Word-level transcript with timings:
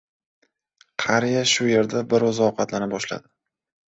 Qariya 1.03 1.43
shu 1.51 1.67
yerda 1.71 2.01
bir 2.13 2.25
oʻzi 2.31 2.41
ovqatlana 2.47 2.89
boshladi. 2.95 3.31